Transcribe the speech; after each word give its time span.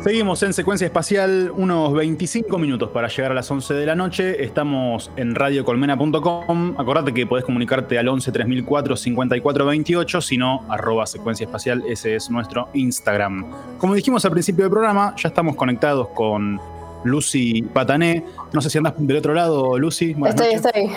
Seguimos 0.00 0.44
en 0.44 0.52
secuencia 0.52 0.86
espacial, 0.86 1.52
unos 1.56 1.92
25 1.92 2.56
minutos 2.58 2.90
para 2.90 3.08
llegar 3.08 3.32
a 3.32 3.34
las 3.34 3.50
11 3.50 3.74
de 3.74 3.84
la 3.84 3.96
noche. 3.96 4.44
Estamos 4.44 5.10
en 5.16 5.34
radiocolmena.com. 5.34 6.74
Acordate 6.78 7.12
que 7.12 7.26
podés 7.26 7.44
comunicarte 7.44 7.98
al 7.98 8.06
11 8.06 8.30
3004 8.30 8.96
5428, 8.96 10.20
si 10.20 10.38
no, 10.38 10.64
arroba 10.68 11.04
secuencia 11.04 11.46
espacial, 11.46 11.82
ese 11.88 12.14
es 12.14 12.30
nuestro 12.30 12.68
Instagram. 12.74 13.44
Como 13.78 13.94
dijimos 13.96 14.24
al 14.24 14.30
principio 14.30 14.64
del 14.64 14.70
programa, 14.70 15.14
ya 15.16 15.30
estamos 15.30 15.56
conectados 15.56 16.08
con 16.10 16.60
Lucy 17.04 17.62
Patané. 17.62 18.24
No 18.52 18.60
sé 18.60 18.70
si 18.70 18.78
andás 18.78 18.94
del 18.96 19.16
otro 19.16 19.34
lado, 19.34 19.78
Lucy. 19.78 20.16
estoy, 20.26 20.54
estoy. 20.54 20.90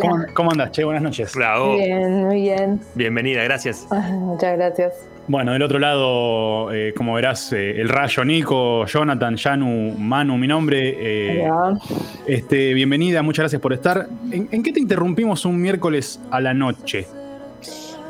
¿Cómo, 0.00 0.24
¿Cómo, 0.34 0.50
andás, 0.50 0.72
Che? 0.72 0.84
Buenas 0.84 1.02
noches. 1.02 1.32
Bien, 1.34 2.24
muy 2.24 2.42
bien. 2.42 2.80
Bienvenida, 2.94 3.42
gracias. 3.44 3.86
Ah, 3.90 4.10
muchas 4.12 4.56
gracias. 4.56 5.08
Bueno, 5.28 5.52
del 5.52 5.62
otro 5.62 5.78
lado, 5.78 6.72
eh, 6.72 6.94
como 6.96 7.12
verás, 7.12 7.52
eh, 7.52 7.78
el 7.78 7.90
rayo 7.90 8.24
Nico, 8.24 8.86
Jonathan, 8.86 9.36
Yanu, 9.36 9.94
Manu, 9.98 10.38
mi 10.38 10.46
nombre. 10.46 10.96
Eh, 10.98 11.50
este, 12.26 12.72
bienvenida, 12.72 13.22
muchas 13.22 13.42
gracias 13.42 13.60
por 13.60 13.74
estar. 13.74 14.08
¿En, 14.30 14.62
qué 14.62 14.72
te 14.72 14.80
interrumpimos 14.80 15.44
un 15.44 15.60
miércoles 15.60 16.18
a 16.30 16.40
la 16.40 16.54
noche? 16.54 17.06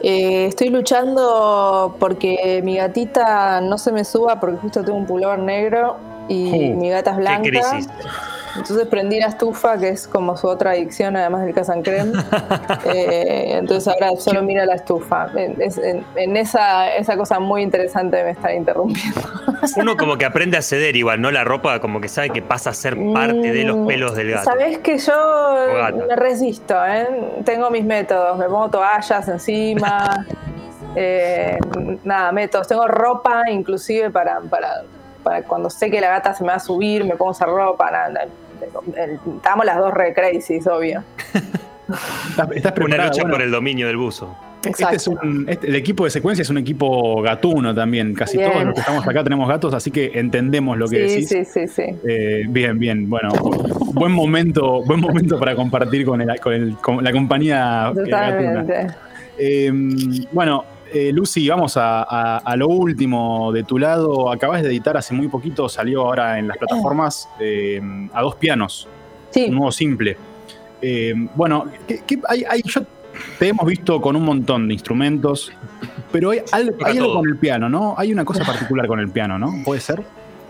estoy 0.00 0.68
luchando 0.68 1.96
porque 1.98 2.60
mi 2.62 2.76
gatita 2.76 3.60
no 3.60 3.78
se 3.78 3.90
me 3.90 4.04
suba 4.04 4.38
porque 4.38 4.56
justo 4.58 4.84
tengo 4.84 4.96
un 4.96 5.06
pullover 5.06 5.40
negro 5.40 5.96
y 6.28 6.72
uh, 6.72 6.76
mi 6.76 6.90
gata 6.90 7.12
es 7.12 7.16
blanca. 7.16 7.42
Qué 7.42 7.50
crisis. 7.50 7.88
Entonces 8.58 8.86
prendí 8.88 9.20
la 9.20 9.28
estufa, 9.28 9.78
que 9.78 9.88
es 9.88 10.08
como 10.08 10.36
su 10.36 10.48
otra 10.48 10.72
adicción, 10.72 11.16
además 11.16 11.44
del 11.44 11.54
Casan 11.54 11.82
Creme. 11.82 12.12
Eh, 12.84 13.56
entonces 13.58 13.88
ahora 13.88 14.16
solo 14.18 14.42
mira 14.42 14.64
la 14.64 14.74
estufa. 14.74 15.28
En, 15.34 16.36
esa, 16.36 16.94
esa 16.94 17.16
cosa 17.16 17.38
muy 17.38 17.62
interesante 17.62 18.22
me 18.22 18.30
está 18.30 18.52
interrumpiendo. 18.52 19.20
Uno 19.76 19.96
como 19.96 20.16
que 20.16 20.24
aprende 20.24 20.56
a 20.56 20.62
ceder 20.62 20.96
igual, 20.96 21.20
¿no? 21.20 21.30
La 21.30 21.44
ropa 21.44 21.80
como 21.80 22.00
que 22.00 22.08
sabe 22.08 22.30
que 22.30 22.40
pasa 22.40 22.70
a 22.70 22.74
ser 22.74 22.96
parte 23.12 23.52
de 23.52 23.64
los 23.64 23.76
mm, 23.76 23.86
pelos 23.86 24.14
del 24.16 24.30
gato. 24.30 24.44
Sabes 24.44 24.78
que 24.78 24.98
yo 24.98 25.92
me 26.08 26.16
resisto, 26.16 26.74
¿eh? 26.86 27.06
Tengo 27.44 27.70
mis 27.70 27.84
métodos. 27.84 28.38
Me 28.38 28.46
pongo 28.46 28.70
toallas 28.70 29.28
encima. 29.28 30.26
Eh, 30.96 31.58
nada, 32.02 32.32
métodos. 32.32 32.66
Tengo 32.66 32.88
ropa 32.88 33.42
inclusive 33.50 34.10
para, 34.10 34.40
para 34.40 34.82
cuando 35.46 35.70
sé 35.70 35.90
que 35.90 36.00
la 36.00 36.08
gata 36.08 36.34
se 36.34 36.42
me 36.44 36.50
va 36.50 36.56
a 36.56 36.60
subir, 36.60 37.04
me 37.04 37.16
pongo 37.16 37.32
esa 37.32 37.46
ropa. 37.46 37.90
estamos 39.36 39.66
las 39.66 39.78
dos 39.78 39.92
re 39.92 40.14
crazy, 40.14 40.60
obvio. 40.68 41.02
Estás 42.54 42.74
Una 42.78 43.06
lucha 43.06 43.22
por 43.22 43.40
el 43.40 43.50
dominio 43.50 43.86
del 43.86 43.96
buzo. 43.96 44.36
Este 44.64 44.96
es 44.96 45.06
un, 45.06 45.46
este, 45.48 45.68
el 45.68 45.76
equipo 45.76 46.04
de 46.04 46.10
secuencia 46.10 46.42
es 46.42 46.50
un 46.50 46.58
equipo 46.58 47.22
gatuno 47.22 47.74
también. 47.74 48.12
Casi 48.14 48.36
todos 48.36 48.64
los 48.64 48.74
que 48.74 48.80
estamos 48.80 49.06
acá 49.06 49.22
tenemos 49.22 49.48
gatos, 49.48 49.72
así 49.72 49.90
que 49.90 50.12
entendemos 50.14 50.76
lo 50.76 50.88
que 50.88 50.98
decís. 50.98 51.28
Sí, 51.28 51.44
sí, 51.44 51.68
sí. 51.68 51.84
Eh, 52.06 52.44
bien, 52.48 52.78
bien. 52.78 53.08
Bueno, 53.08 53.30
buen 53.92 54.12
momento, 54.12 54.82
buen 54.82 55.00
momento 55.00 55.38
para 55.38 55.54
compartir 55.54 56.04
con, 56.04 56.20
el, 56.20 56.76
con, 56.80 57.02
la 57.02 57.12
compañía 57.12 57.92
eh, 57.92 58.00
Totalmente. 58.00 58.86
Eh, 59.38 59.72
bueno, 60.32 60.64
eh, 60.92 61.12
Lucy, 61.12 61.48
vamos 61.48 61.74
a, 61.76 62.54
lo 62.56 62.68
último 62.68 63.52
de 63.52 63.64
tu 63.64 63.78
lado. 63.78 64.30
Acabas 64.30 64.62
de 64.62 64.68
editar 64.68 64.96
hace 64.96 65.14
muy 65.14 65.28
poquito, 65.28 65.68
salió 65.68 66.02
ahora 66.02 66.38
en 66.38 66.48
las 66.48 66.56
plataformas 66.56 67.28
eh, 67.40 67.80
a 68.12 68.22
dos 68.22 68.36
pianos. 68.36 68.88
Sí. 69.30 69.46
Un 69.48 69.56
nuevo 69.56 69.72
simple. 69.72 70.16
Eh, 70.80 71.14
bueno, 71.34 71.66
hay, 72.28 72.62
yo 72.64 72.82
te 73.38 73.48
hemos 73.48 73.66
visto 73.66 74.00
con 74.00 74.16
un 74.16 74.24
montón 74.24 74.68
de 74.68 74.74
instrumentos, 74.74 75.52
pero 76.12 76.30
hay, 76.30 76.40
algo 76.52 77.14
con 77.14 77.28
el 77.28 77.36
piano, 77.36 77.68
¿no? 77.68 77.94
Hay 77.98 78.12
una 78.12 78.24
cosa 78.24 78.44
particular 78.44 78.86
con 78.86 79.00
el 79.00 79.10
piano, 79.10 79.38
¿no? 79.38 79.52
¿Puede 79.64 79.80
ser? 79.80 80.02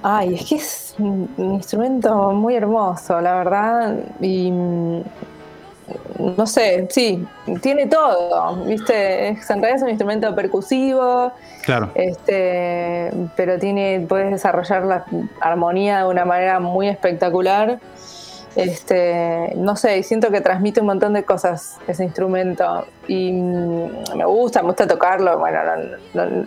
Ay, 0.02 0.34
es 0.34 0.44
que 0.44 0.54
es 0.56 0.94
un 0.98 1.28
instrumento 1.38 2.30
muy 2.32 2.54
hermoso, 2.54 3.20
la 3.20 3.34
verdad. 3.36 3.96
Y 4.20 4.52
no 6.18 6.46
sé, 6.46 6.86
sí, 6.90 7.26
tiene 7.62 7.86
todo, 7.86 8.56
¿viste? 8.64 9.28
En 9.28 9.36
realidad 9.46 9.76
es 9.76 9.82
un 9.82 9.88
instrumento 9.88 10.34
percusivo. 10.34 11.32
Claro. 11.64 11.90
Este, 11.94 13.10
pero 13.36 13.58
tiene, 13.58 14.04
puedes 14.08 14.30
desarrollar 14.30 14.84
la 14.84 15.04
armonía 15.40 15.98
de 15.98 16.08
una 16.08 16.24
manera 16.24 16.60
muy 16.60 16.88
espectacular. 16.88 17.78
Este, 18.56 19.52
no 19.56 19.76
sé, 19.76 20.02
siento 20.02 20.30
que 20.30 20.40
transmite 20.40 20.80
un 20.80 20.86
montón 20.86 21.12
de 21.12 21.22
cosas 21.22 21.76
ese 21.86 22.02
instrumento 22.02 22.86
y 23.06 23.30
mm, 23.30 24.16
me 24.16 24.24
gusta, 24.24 24.62
me 24.62 24.68
gusta 24.68 24.86
tocarlo, 24.86 25.38
bueno, 25.38 25.60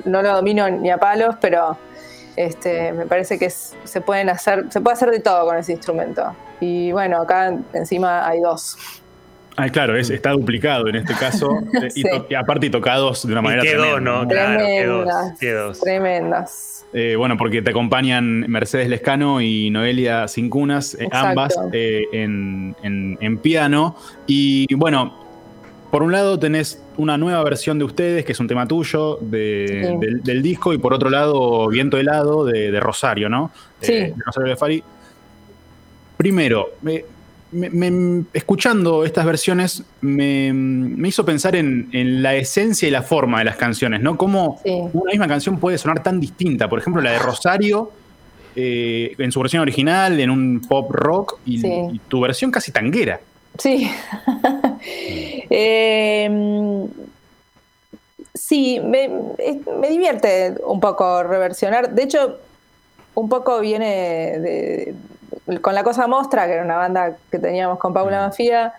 no, 0.06 0.22
lo 0.22 0.34
domino 0.34 0.70
ni 0.70 0.90
a 0.90 0.98
palos, 0.98 1.36
pero 1.40 1.78
este, 2.36 2.92
me 2.92 3.06
parece 3.06 3.40
que 3.40 3.50
se 3.50 4.02
pueden 4.02 4.30
hacer, 4.30 4.66
se 4.72 4.82
puede 4.82 4.96
hacer 4.96 5.12
de 5.12 5.20
todo 5.20 5.46
con 5.46 5.58
ese 5.58 5.72
instrumento. 5.72 6.36
Y 6.60 6.92
bueno, 6.92 7.22
acá 7.22 7.54
encima 7.74 8.28
hay 8.28 8.42
dos. 8.42 9.01
Ah, 9.62 9.70
claro, 9.70 9.96
es, 9.96 10.10
está 10.10 10.32
duplicado 10.32 10.88
en 10.88 10.96
este 10.96 11.14
caso. 11.14 11.60
y, 11.96 12.34
aparte 12.34 12.66
y 12.66 12.70
tocados 12.72 13.28
de 13.28 13.32
una 13.32 13.44
manera 13.44 13.62
quedó, 13.62 14.00
¿no? 14.00 14.28
Tremendas. 14.28 15.80
tremendas. 15.80 16.86
Eh, 16.94 17.16
bueno, 17.16 17.38
porque 17.38 17.62
te 17.62 17.70
acompañan 17.70 18.42
Mercedes 18.50 18.90
Lescano 18.90 19.40
y 19.40 19.70
Noelia 19.70 20.28
Cincunas, 20.28 20.96
eh, 20.96 21.08
ambas 21.12 21.58
eh, 21.72 22.06
en, 22.12 23.38
piano. 23.44 23.96
Y 24.26 24.74
bueno, 24.74 25.14
por 25.92 26.02
un 26.02 26.12
lado 26.12 26.40
tenés 26.40 26.82
una 26.98 27.18
nueva 27.18 27.44
versión 27.44 27.78
de 27.78 27.86
ustedes, 27.86 28.26
que 28.26 28.32
es 28.32 28.40
un 28.40 28.48
tema 28.48 28.68
tuyo 28.68 29.20
del, 29.22 30.42
disco, 30.42 30.74
y 30.74 30.80
por 30.80 30.94
otro 30.94 31.12
lado, 31.12 31.68
Viento 31.68 32.00
helado 32.00 32.46
de, 32.46 32.80
Rosario, 32.80 33.30
¿no? 33.30 33.52
Sí. 33.80 33.94
de 33.94 34.16
Rosario 34.26 34.50
de 34.50 34.58
Primero, 37.52 38.26
escuchando 38.34 39.04
estas 39.04 39.26
versiones 39.26 39.84
me, 40.00 40.54
hizo 41.08 41.26
pensar 41.26 41.56
en, 41.56 41.90
la 42.24 42.36
esencia 42.36 42.88
y 42.88 42.92
la 42.92 43.04
forma 43.04 43.40
de 43.40 43.46
las 43.46 43.58
canciones, 43.58 44.02
¿no? 44.02 44.18
Cómo 44.18 44.62
una 44.66 45.12
misma 45.12 45.28
canción 45.28 45.60
puede 45.60 45.78
sonar 45.78 46.02
tan 46.02 46.20
distinta. 46.20 46.70
Por 46.70 46.80
ejemplo, 46.80 47.02
la 47.02 47.12
de 47.12 47.20
Rosario, 47.20 47.92
eh, 48.56 49.14
en 49.18 49.32
su 49.32 49.40
versión 49.40 49.62
original, 49.62 50.20
en 50.20 50.30
un 50.30 50.62
pop 50.68 50.92
rock, 50.92 51.40
y, 51.46 52.00
tu 52.08 52.22
versión 52.22 52.52
casi 52.52 52.72
tanguera. 52.72 53.20
Sí. 53.58 53.90
Em, 55.54 56.88
sí, 58.34 58.80
me, 58.80 59.10
me 59.80 59.90
divierte 59.90 60.56
un 60.66 60.80
poco 60.80 61.22
reversionar. 61.24 61.94
De 61.94 62.04
hecho, 62.04 62.40
un 63.16 63.30
poco 63.30 63.60
viene 63.60 64.40
de, 64.40 64.96
con 65.60 65.76
la 65.76 65.84
cosa 65.84 66.08
Mostra, 66.08 66.46
que 66.46 66.54
era 66.54 66.64
una 66.64 66.78
banda 66.78 67.16
que 67.30 67.40
teníamos 67.40 67.80
con 67.80 67.94
Paula 67.94 68.22
Mafia, 68.28 68.74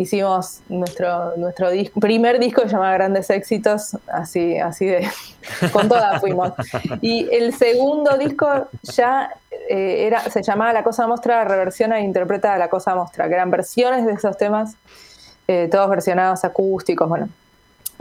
hicimos 0.00 0.60
nuestro, 0.68 1.36
nuestro 1.36 1.68
primer 2.00 2.38
disco 2.38 2.62
que 2.62 2.68
se 2.68 2.74
llamaba 2.74 2.94
Grandes 2.94 3.28
Éxitos, 3.28 3.96
así, 4.10 4.58
así 4.58 4.86
de, 4.86 5.08
con 5.72 5.88
todas 5.88 6.20
fuimos. 6.20 6.52
Y 7.02 7.28
el 7.30 7.54
segundo 7.54 8.16
disco 8.16 8.68
ya 8.82 9.30
eh, 9.68 10.06
era, 10.06 10.20
se 10.20 10.42
llamaba 10.42 10.72
La 10.72 10.82
Cosa 10.82 11.06
Mostra, 11.06 11.44
reversiona 11.44 11.98
e 11.98 12.02
interpreta 12.02 12.56
La 12.56 12.68
Cosa 12.68 12.94
Mostra, 12.94 13.28
que 13.28 13.34
eran 13.34 13.50
versiones 13.50 14.06
de 14.06 14.12
esos 14.12 14.38
temas, 14.38 14.74
eh, 15.46 15.68
todos 15.70 15.88
versionados 15.90 16.44
acústicos, 16.44 17.08
bueno. 17.08 17.28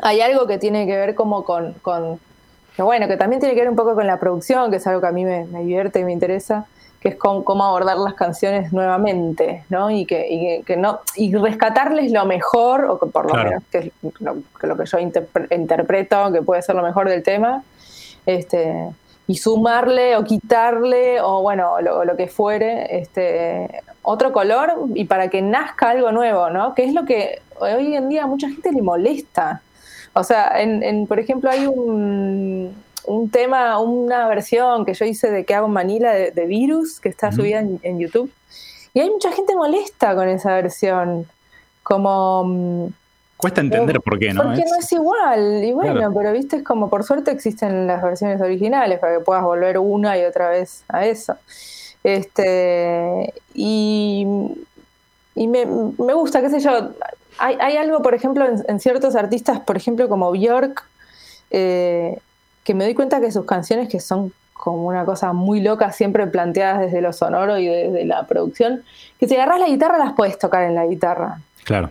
Hay 0.02 0.22
algo 0.22 0.48
que 0.48 0.58
tiene 0.58 0.88
que 0.88 0.96
ver 0.96 1.16
como 1.16 1.44
con, 1.44 1.74
con, 1.82 2.18
bueno, 2.78 3.10
que 3.10 3.18
también 3.18 3.42
tiene 3.42 3.56
que 3.56 3.62
ver 3.62 3.70
un 3.70 3.76
poco 3.76 3.96
con 3.96 4.08
la 4.08 4.18
producción, 4.18 4.72
que 4.72 4.78
es 4.78 4.88
algo 4.88 5.02
que 5.02 5.08
a 5.08 5.12
mí 5.12 5.26
me, 5.26 5.44
me 5.44 5.60
divierte 5.60 6.00
y 6.00 6.06
me 6.06 6.14
interesa 6.14 6.66
que 7.00 7.10
es 7.10 7.16
con 7.16 7.44
cómo 7.44 7.64
abordar 7.64 7.98
las 7.98 8.14
canciones 8.14 8.74
nuevamente, 8.74 9.64
¿no? 9.70 9.90
Y 9.90 10.06
que, 10.06 10.64
no 10.78 11.00
y 11.16 11.34
rescatarles 11.34 12.12
lo 12.12 12.26
mejor, 12.26 12.86
o 12.86 12.98
por 12.98 13.34
lo 13.34 13.42
menos 13.42 13.64
que 13.72 13.78
es 13.78 13.92
lo, 14.20 14.78
que 14.78 14.86
yo 14.86 15.00
interpreto 15.00 16.32
que 16.34 16.42
puede 16.42 16.62
ser 16.62 16.76
lo 16.76 16.84
mejor 16.84 17.08
del 17.08 17.24
tema, 17.24 17.64
este, 18.26 18.90
y 19.28 19.38
sumarle 19.38 20.18
o 20.18 20.26
quitarle, 20.26 21.22
o 21.22 21.42
bueno, 21.42 21.80
lo, 21.82 22.18
que 22.18 22.28
fuere, 22.28 23.00
este, 23.00 23.82
otro 24.02 24.34
color 24.34 24.74
y 24.94 25.06
para 25.06 25.30
que 25.30 25.42
nazca 25.42 25.92
algo 25.92 26.12
nuevo, 26.12 26.50
¿no? 26.50 26.76
Que 26.76 26.84
es 26.84 26.94
lo 26.94 27.06
que 27.06 27.42
hoy 27.60 27.96
en 27.96 28.10
día 28.10 28.24
a 28.24 28.28
mucha 28.28 28.50
gente 28.50 28.74
le 28.74 28.82
molesta. 28.82 29.62
O 30.14 30.24
sea, 30.24 30.60
en 30.60 31.08
por 31.08 31.20
ejemplo, 31.20 31.50
hay 31.50 31.66
un 31.66 32.76
un 33.06 33.30
tema, 33.30 33.80
una 33.80 34.28
versión 34.28 34.86
que 34.86 34.94
yo 34.94 35.06
hice 35.06 35.32
de 35.32 35.46
que 35.46 35.56
hago 35.56 35.68
en 35.68 35.74
Manila 35.74 36.14
de, 36.14 36.46
Virus, 36.46 37.00
que 37.00 37.10
está 37.10 37.32
subida 37.32 37.60
en, 37.60 38.00
YouTube. 38.00 38.32
Y 38.94 39.00
hay 39.00 39.10
mucha 39.10 39.32
gente 39.32 39.56
molesta 39.56 40.16
con 40.16 40.28
esa 40.28 40.54
versión. 40.56 41.28
Como. 41.84 42.44
Mm, 42.46 42.88
Cuesta 43.38 43.62
entender 43.62 44.02
por 44.02 44.20
qué, 44.20 44.34
¿no? 44.34 44.44
Porque 44.44 44.66
no 44.70 44.76
es 44.78 44.92
igual. 44.92 45.64
Y 45.64 45.72
bueno, 45.72 46.12
pero 46.14 46.34
viste, 46.34 46.58
es 46.58 46.64
como 46.64 46.90
por 46.90 47.04
suerte 47.04 47.32
existen 47.32 47.88
las 47.88 48.04
versiones 48.04 48.42
originales 48.42 49.00
para 49.00 49.18
que 49.18 49.24
puedas 49.24 49.44
volver 49.44 49.78
una 49.78 50.18
y 50.18 50.26
otra 50.26 50.50
vez 50.50 50.84
a 50.90 51.06
eso. 51.06 51.36
Este. 52.04 53.34
Y. 53.54 54.28
Y 55.36 55.48
me, 55.48 55.64
gusta, 55.64 56.42
qué 56.42 56.50
sé 56.50 56.60
yo. 56.60 56.90
Hay, 57.38 57.78
algo, 57.78 58.02
por 58.02 58.14
ejemplo, 58.14 58.46
en, 58.68 58.80
ciertos 58.82 59.16
artistas, 59.16 59.62
por 59.62 59.78
ejemplo, 59.78 60.10
como 60.10 60.34
Björk, 60.34 60.84
eh, 61.52 62.20
que 62.70 62.76
me 62.76 62.84
doy 62.84 62.94
cuenta 62.94 63.20
que 63.20 63.32
sus 63.32 63.46
canciones 63.46 63.90
que 63.90 64.00
son 64.00 64.32
como 64.54 64.86
una 64.86 65.04
cosa 65.04 65.34
muy 65.34 65.60
loca, 65.60 65.92
siempre 65.92 66.28
planteadas 66.28 66.82
desde 66.82 67.02
lo 67.02 67.14
sonoro 67.14 67.58
y 67.58 67.66
desde 67.66 68.06
la 68.06 68.28
producción, 68.28 68.84
que 69.20 69.28
si 69.28 69.34
agarras 69.34 69.60
la 69.60 69.66
guitarra 69.66 69.98
las 69.98 70.14
puedes 70.14 70.38
tocar 70.38 70.62
en 70.66 70.76
la 70.76 70.86
guitarra. 70.86 71.40
Claro. 71.64 71.90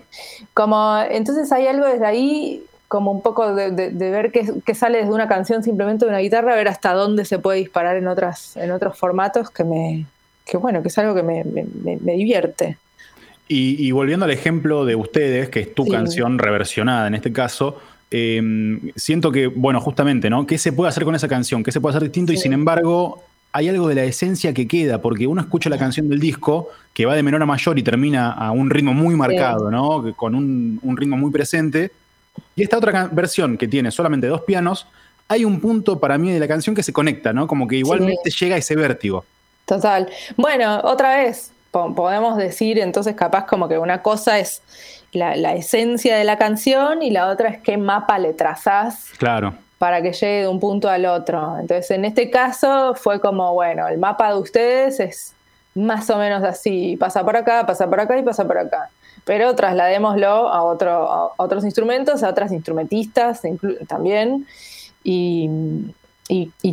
Como, 0.54 1.00
entonces 1.10 1.50
hay 1.50 1.66
algo 1.66 1.84
desde 1.84 2.06
ahí, 2.06 2.62
como 2.86 3.10
un 3.10 3.22
poco 3.22 3.56
de, 3.56 3.70
ver 3.72 4.30
qué, 4.30 4.74
sale 4.76 4.98
desde 4.98 5.10
una 5.10 5.26
canción 5.26 5.64
simplemente 5.64 6.04
de 6.04 6.10
una 6.12 6.20
guitarra, 6.20 6.54
ver 6.54 6.68
hasta 6.68 6.92
dónde 6.92 7.24
se 7.24 7.40
puede 7.40 7.58
disparar 7.58 7.96
en, 7.96 8.06
otras, 8.06 8.56
en 8.56 8.70
otros 8.70 8.96
formatos 8.96 9.50
que 9.50 9.64
me, 9.64 10.06
que 10.46 10.58
bueno, 10.58 10.80
que 10.80 10.90
es 10.90 10.98
algo 10.98 11.12
que 11.12 11.24
me, 11.24 11.42
divierte. 12.14 12.78
Y, 13.48 13.90
volviendo 13.90 14.26
al 14.26 14.30
ejemplo 14.30 14.84
de 14.84 14.94
ustedes, 14.94 15.48
que 15.48 15.58
es 15.58 15.74
tu 15.74 15.88
canción 15.88 16.38
reversionada 16.38 17.08
en 17.08 17.16
este 17.16 17.32
caso, 17.32 17.78
Em, 18.10 18.92
siento 18.96 19.30
que, 19.30 19.48
bueno, 19.48 19.80
justamente, 19.80 20.30
¿no? 20.30 20.46
¿Qué 20.46 20.58
se 20.58 20.72
puede 20.72 20.88
hacer 20.88 21.04
con 21.04 21.14
esa 21.14 21.28
canción? 21.28 21.62
¿Qué 21.62 21.72
se 21.72 21.80
puede 21.80 21.96
hacer 21.96 22.08
distinto? 22.08 22.32
Y 22.32 22.38
sin 22.38 22.52
embargo, 22.52 23.22
hay 23.52 23.68
algo 23.68 23.88
de 23.88 23.94
la 23.94 24.04
esencia 24.04 24.52
que 24.54 24.66
queda, 24.66 25.00
porque 25.00 25.26
uno 25.26 25.40
escucha 25.40 25.68
la 25.70 25.78
canción 25.78 26.08
del 26.08 26.20
disco 26.20 26.68
que 26.94 27.06
va 27.06 27.14
de 27.14 27.22
menor 27.22 27.42
a 27.42 27.46
mayor 27.46 27.78
y 27.78 27.82
termina 27.82 28.32
a 28.32 28.50
un 28.50 28.70
ritmo 28.70 28.94
muy 28.94 29.14
marcado, 29.14 29.70
¿no? 29.70 30.14
Con 30.16 30.34
un, 30.34 30.96
ritmo 30.96 31.16
muy 31.16 31.30
presente. 31.30 31.90
Y 32.56 32.62
esta 32.62 32.78
otra 32.78 33.08
versión 33.12 33.58
que 33.58 33.68
tiene 33.68 33.90
solamente 33.90 34.26
dos 34.26 34.42
pianos, 34.42 34.86
hay 35.28 35.44
un 35.44 35.60
punto 35.60 35.98
para 35.98 36.18
mí 36.18 36.32
de 36.32 36.40
la 36.40 36.48
canción 36.48 36.74
que 36.74 36.82
se 36.82 36.92
conecta, 36.92 37.32
¿no? 37.32 37.46
Como 37.46 37.68
que 37.68 37.76
igualmente 37.76 38.30
llega 38.30 38.56
ese 38.56 38.74
vértigo. 38.74 39.24
Total. 39.64 40.08
Bueno, 40.36 40.80
otra 40.84 41.16
vez, 41.16 41.52
podemos 41.70 42.36
decir 42.36 42.78
entonces 42.78 43.14
capaz 43.14 43.44
como 43.44 43.68
que 43.68 43.78
una 43.78 44.02
cosa 44.02 44.38
es 44.38 44.62
la, 45.12 45.54
esencia 45.54 46.16
de 46.16 46.24
la 46.24 46.36
canción 46.36 47.02
y 47.02 47.10
la 47.10 47.28
otra 47.28 47.48
es 47.48 47.58
qué 47.58 47.76
mapa 47.76 48.18
le 48.18 48.32
trazás. 48.32 49.10
Claro. 49.18 49.54
Para 49.78 50.02
que 50.02 50.12
llegue 50.12 50.40
de 50.40 50.48
un 50.48 50.58
punto 50.58 50.88
al 50.88 51.06
otro. 51.06 51.56
Entonces, 51.60 51.90
en 51.92 52.04
este 52.04 52.30
caso 52.30 52.94
fue 52.94 53.20
como, 53.20 53.54
bueno, 53.54 53.86
el 53.88 53.98
mapa 53.98 54.30
de 54.30 54.38
ustedes 54.38 55.00
es 55.00 55.34
más 55.74 56.10
o 56.10 56.18
menos 56.18 56.42
así: 56.42 56.96
pasa 56.96 57.24
por 57.24 57.36
acá, 57.36 57.64
pasa 57.64 57.88
por 57.88 58.00
acá 58.00 58.18
y 58.18 58.22
pasa 58.22 58.44
por 58.44 58.58
acá. 58.58 58.90
Pero 59.24 59.54
trasladémoslo 59.54 60.48
a, 60.48 60.62
otro, 60.62 61.32
otros 61.36 61.64
instrumentos, 61.64 62.22
a 62.22 62.30
otras 62.30 62.50
instrumentistas 62.50 63.42
también. 63.86 64.46
Y, 65.04 65.48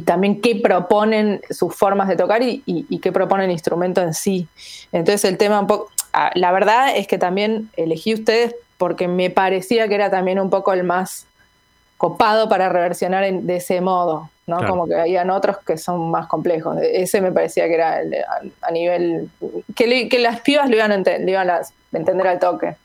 también 0.03 0.41
qué 0.41 0.57
proponen 0.57 1.41
sus 1.49 1.73
formas 1.73 2.09
de 2.09 2.17
tocar 2.17 2.41
y, 2.41 2.63
y, 2.65 2.99
qué 2.99 3.11
propone 3.11 3.45
el 3.45 3.51
instrumento 3.51 4.01
en 4.01 4.13
sí. 4.13 4.47
Entonces 4.91 5.25
el 5.25 5.37
tema 5.37 5.59
un 5.59 5.67
poco, 5.67 5.89
la 6.35 6.51
verdad 6.51 6.95
es 6.95 7.07
que 7.07 7.17
también 7.17 7.69
elegí 7.77 8.13
ustedes 8.13 8.55
porque 8.77 9.07
me 9.07 9.29
parecía 9.29 9.87
que 9.87 9.95
era 9.95 10.09
también 10.09 10.39
un 10.39 10.49
poco 10.49 10.73
el 10.73 10.83
más 10.83 11.25
copado 11.97 12.49
para 12.49 12.69
reversionar 12.69 13.31
de 13.31 13.55
ese 13.55 13.81
modo, 13.81 14.29
¿no? 14.47 14.65
Como 14.67 14.87
que 14.87 14.95
habían 14.95 15.29
otros 15.29 15.57
que 15.65 15.77
son 15.77 16.11
más 16.11 16.27
complejos. 16.27 16.77
Ese 16.81 17.21
me 17.21 17.31
parecía 17.31 17.67
que 17.67 17.73
era 17.73 18.01
a, 18.61 18.71
nivel... 18.71 19.29
Que, 19.75 20.19
las 20.19 20.41
pibas 20.41 20.69
lo 20.69 20.75
iban 20.75 20.91
a, 20.91 20.95
entender 20.95 22.27
al 22.27 22.39
toque. 22.39 22.75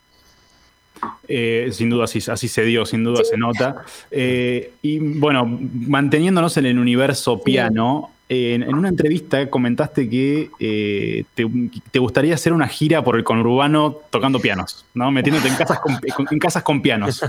Eh, 1.27 1.69
sin 1.71 1.89
duda 1.89 2.05
así, 2.05 2.19
así, 2.31 2.47
se 2.47 2.63
dio, 2.63 2.85
sin 2.85 3.03
duda 3.03 3.23
se 3.23 3.37
nota. 3.37 3.83
Eh, 4.11 4.73
y 4.81 4.99
bueno, 4.99 5.45
manteniéndonos 5.45 6.57
en 6.57 6.67
el 6.67 6.79
universo 6.79 7.41
piano, 7.41 8.11
en, 8.33 8.73
una 8.73 8.87
entrevista 8.87 9.49
comentaste 9.49 10.09
que 10.09 10.49
eh, 10.57 11.25
te, 11.35 11.99
gustaría 11.99 12.33
hacer 12.33 12.53
una 12.53 12.69
gira 12.69 13.03
por 13.03 13.17
el 13.17 13.25
conurbano 13.25 13.97
tocando 14.09 14.39
pianos, 14.39 14.85
¿no? 14.93 15.11
Metiéndote 15.11 15.49
en 15.49 15.55
casas 15.55 15.79
con, 15.79 15.99
en 16.31 16.39
casas 16.39 16.63
con 16.63 16.81
pianos. 16.81 17.21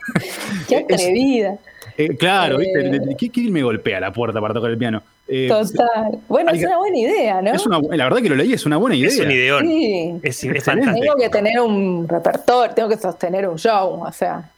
¡Qué 0.68 0.78
atrevida! 0.78 1.58
Eh, 1.96 2.16
claro, 2.16 2.58
¿viste? 2.58 2.80
Eh, 2.86 3.30
¿Quién 3.32 3.52
me 3.52 3.62
golpea 3.62 4.00
la 4.00 4.12
puerta 4.12 4.40
para 4.40 4.52
tocar 4.52 4.72
el 4.72 4.78
piano? 4.78 5.00
Total. 5.48 6.18
Bueno, 6.26 6.50
es 6.50 6.64
una 6.64 6.76
buena 6.76 6.98
idea, 6.98 7.40
¿no? 7.40 7.52
la 7.92 8.04
verdad 8.04 8.20
que 8.20 8.28
lo 8.28 8.34
leí, 8.34 8.52
es 8.52 8.66
una 8.66 8.78
buena 8.78 8.96
idea. 8.96 9.08
Es 9.10 9.20
un 9.20 9.30
ideón. 9.30 9.68
Sí. 9.68 10.20
Es, 10.24 10.40
Tengo 10.40 11.16
que 11.20 11.28
tener 11.30 11.60
un 11.60 12.08
repertorio, 12.08 12.74
tengo 12.74 12.88
que 12.88 12.96
sostener 12.96 13.46
un 13.46 13.58
show, 13.58 14.02
o 14.02 14.12
sea. 14.12 14.50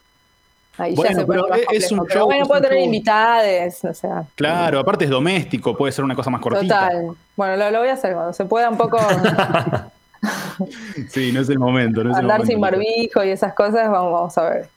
Ahí 0.77 0.95
bueno, 0.95 1.13
ya 1.13 1.21
se 1.21 1.27
pero 1.27 1.47
es 1.73 1.93
un 1.93 2.05
show. 2.09 2.27
bueno, 2.27 2.47
puedo 2.47 2.61
tener 2.61 2.79
o 3.85 3.95
sea. 3.95 4.25
Claro, 4.35 4.81
aparte 4.81 5.05
es 5.05 5.11
doméstico, 5.11 5.77
puede 5.77 5.93
ser 5.93 6.05
una 6.05 6.17
cosa 6.17 6.31
más 6.31 6.41
cortita. 6.41 6.89
Total. 6.89 7.17
Bueno, 7.37 7.71
lo, 7.71 7.79
voy 7.79 7.89
a 7.89 7.93
hacer 7.93 8.15
cuando 8.15 8.33
se 8.33 8.45
pueda 8.45 8.71
un 8.71 8.77
poco. 8.77 8.99
sí, 11.09 11.31
no 11.33 11.41
es 11.41 11.49
el 11.49 11.61
momento. 11.61 12.03
No 12.03 12.15
Andar 12.15 12.45
sin 12.45 12.61
barbijo 12.61 13.23
y 13.23 13.31
esas 13.31 13.55
cosas, 13.55 13.89
vamos, 13.89 14.37
a 14.37 14.51
ver. 14.51 14.69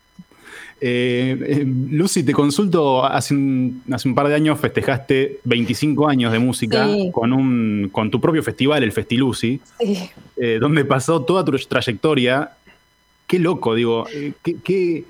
Eh, 0.80 1.36
eh, 1.42 1.66
Lucy, 1.66 2.22
te 2.22 2.34
consulto, 2.34 3.04
hace 3.04 3.34
un, 3.34 3.82
hace 3.92 4.08
un, 4.08 4.14
par 4.14 4.28
de 4.28 4.36
años 4.36 4.60
festejaste 4.60 5.40
25 5.44 6.08
años 6.08 6.32
de 6.32 6.38
música 6.38 6.88
con, 7.12 7.34
un, 7.34 7.90
con 7.92 8.12
tu 8.12 8.22
propio 8.22 8.44
festival, 8.44 8.84
el 8.84 8.92
Festilucy, 8.92 9.60
sí. 9.80 10.10
Eh, 10.36 10.60
donde 10.62 10.86
pasó 10.86 11.24
toda 11.24 11.44
tu 11.44 11.54
trayectoria. 11.54 12.52
Qué 13.26 13.40
loco, 13.40 13.74
digo, 13.74 14.06
qué, 14.44 14.58
qué 14.64 15.04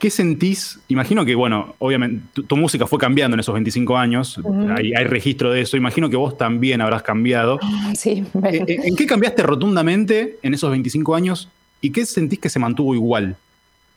¿Qué 0.00 0.10
sentís? 0.10 0.80
Imagino 0.88 1.24
que, 1.26 1.34
bueno, 1.34 1.74
obviamente 1.78 2.42
tu, 2.42 2.56
música 2.56 2.86
fue 2.86 2.98
cambiando 2.98 3.34
en 3.34 3.40
esos 3.40 3.52
25 3.52 3.96
años, 3.96 4.40
hay, 4.76 4.92
registro 5.04 5.52
de 5.52 5.60
eso, 5.60 5.76
imagino 5.76 6.08
que 6.08 6.16
vos 6.16 6.36
también 6.38 6.80
habrás 6.80 7.02
cambiado. 7.02 7.60
Sí. 7.94 8.24
Eh, 8.42 8.64
eh, 8.66 8.80
¿En, 8.84 8.96
qué 8.96 9.06
cambiaste 9.06 9.42
rotundamente 9.42 10.38
en 10.42 10.54
esos 10.54 10.70
25 10.70 11.14
años 11.14 11.48
y 11.82 11.92
qué 11.92 12.06
sentís 12.06 12.38
que 12.38 12.48
se 12.48 12.58
mantuvo 12.58 12.94
igual? 12.94 13.36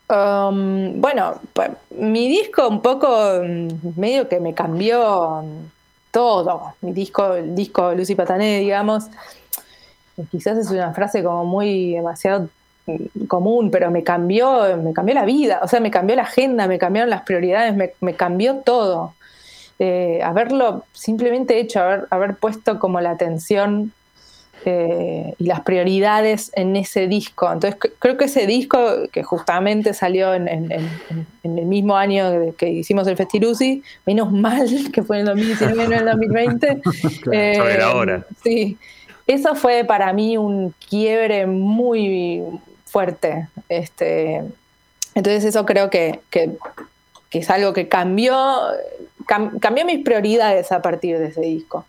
Um, 0.09 0.99
bueno, 0.99 1.39
mi 1.97 2.27
disco 2.27 2.67
un 2.67 2.81
poco 2.81 3.07
mm, 3.41 3.99
medio 3.99 4.27
que 4.27 4.41
me 4.41 4.53
cambió 4.53 5.43
todo. 6.11 6.73
Mi 6.81 6.91
disco, 6.91 7.33
el 7.33 7.55
disco 7.55 7.93
Lucy 7.93 8.13
Patané, 8.13 8.59
digamos, 8.59 9.05
quizás 10.31 10.57
es 10.57 10.69
una 10.69 10.93
frase 10.93 11.23
como 11.23 11.45
muy 11.45 11.93
demasiado 11.93 12.49
común, 13.27 13.71
pero 13.71 13.91
me 13.91 14.03
cambió, 14.03 14.77
me 14.77 14.93
cambió 14.93 15.15
la 15.15 15.25
vida, 15.25 15.61
o 15.63 15.67
sea, 15.67 15.79
me 15.79 15.91
cambió 15.91 16.15
la 16.15 16.23
agenda, 16.23 16.67
me 16.67 16.77
cambiaron 16.77 17.09
las 17.09 17.21
prioridades, 17.21 17.75
me, 17.75 18.13
cambió 18.15 18.57
todo. 18.57 19.13
Eh, 19.79 20.21
haberlo 20.23 20.83
simplemente 20.93 21.59
hecho, 21.59 21.81
haber, 21.81 22.07
haber, 22.09 22.35
puesto 22.35 22.79
como 22.79 23.01
la 23.01 23.11
atención 23.11 23.91
eh, 24.65 25.33
y 25.39 25.45
las 25.45 25.61
prioridades 25.61 26.51
en 26.55 26.75
ese 26.77 27.07
disco. 27.07 27.51
Entonces 27.51 27.77
creo 27.99 28.15
que 28.15 28.25
ese 28.25 28.47
disco, 28.47 28.79
que 29.11 29.21
justamente 29.21 29.93
salió 29.93 30.33
en, 30.33 30.47
el 30.47 31.65
mismo 31.65 31.97
año 31.97 32.53
que 32.57 32.69
hicimos 32.69 33.07
el 33.07 33.17
Festilusi, 33.17 33.83
menos 34.05 34.31
mal 34.31 34.67
que 34.93 35.03
fue 35.03 35.17
en 35.17 35.21
el 35.21 35.35
2019, 35.35 35.75
no 35.75 35.95
en 35.95 35.99
el 35.99 36.05
2020. 36.05 36.81
eh, 37.33 37.79
ahora. 37.81 38.25
Sí, 38.41 38.77
eso 39.27 39.53
fue 39.55 39.83
para 39.83 40.13
mí 40.13 40.37
un 40.37 40.73
quiebre 40.89 41.45
muy, 41.45 42.41
fuerte. 42.93 43.47
Este, 43.69 44.43
entonces 45.15 45.43
eso 45.43 45.65
creo 45.65 45.89
que, 45.89 46.19
es 47.31 47.49
algo 47.49 47.73
que 47.73 47.87
cambió, 47.87 48.35
cambió 49.25 49.83
mis 49.85 50.05
prioridades 50.05 50.71
a 50.71 50.83
partir 50.83 51.17
de 51.17 51.29
ese 51.29 51.41
disco. 51.41 51.85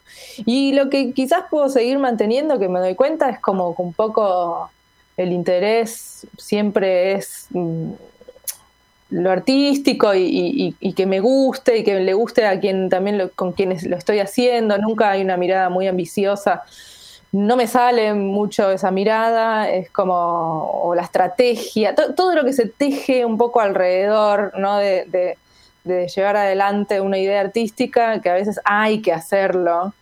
Y 0.46 0.72
lo 0.72 0.88
que 0.88 1.12
quizás 1.12 1.44
puedo 1.50 1.68
seguir 1.68 1.98
manteniendo, 1.98 2.58
que 2.58 2.68
me 2.68 2.80
doy 2.80 2.94
cuenta, 2.94 3.28
es 3.28 3.38
como 3.38 3.74
un 3.76 3.92
poco 3.92 4.70
el 5.18 5.32
interés 5.32 6.26
siempre 6.38 7.12
es 7.12 7.48
mm, 7.50 7.90
lo 9.10 9.30
artístico 9.30 10.12
y, 10.14 10.74
que 10.96 11.06
me 11.06 11.20
guste 11.20 11.78
y 11.78 11.84
que 11.84 12.00
le 12.00 12.14
guste 12.14 12.46
a 12.46 12.58
quien 12.58 12.88
también 12.88 13.30
con 13.36 13.52
quienes 13.52 13.84
lo 13.84 13.96
estoy 13.96 14.20
haciendo. 14.20 14.78
Nunca 14.78 15.10
hay 15.10 15.22
una 15.22 15.36
mirada 15.36 15.68
muy 15.68 15.86
ambiciosa 15.86 16.62
no 17.34 17.56
me 17.56 17.66
sale 17.66 18.14
mucho 18.14 18.70
esa 18.70 18.92
mirada, 18.92 19.68
es 19.68 19.90
como, 19.90 20.70
o 20.84 20.94
la 20.94 21.02
estrategia, 21.02 21.92
todo 21.92 22.32
lo 22.32 22.44
que 22.44 22.52
se 22.52 22.66
teje 22.68 23.24
un 23.24 23.36
poco 23.36 23.60
alrededor, 23.60 24.52
¿no? 24.56 24.78
De, 24.78 25.36
llevar 25.84 26.36
adelante 26.36 27.00
una 27.00 27.18
idea 27.18 27.40
artística, 27.40 28.20
que 28.20 28.30
a 28.30 28.34
veces 28.34 28.60
hay 28.64 29.02
que 29.02 29.12
hacerlo, 29.12 29.92